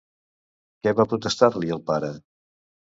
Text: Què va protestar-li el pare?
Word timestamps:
Què 0.87 0.95
va 1.01 1.07
protestar-li 1.13 1.73
el 1.79 1.85
pare? 1.95 2.15